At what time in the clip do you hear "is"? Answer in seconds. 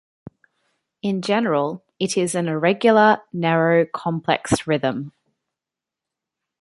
2.17-2.33